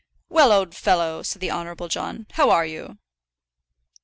"Well, 0.29 0.51
old 0.51 0.73
fellow," 0.73 1.21
said 1.21 1.41
the 1.41 1.51
Honourable 1.51 1.87
John, 1.87 2.25
"how 2.31 2.49
are 2.49 2.65
you?" 2.65 2.97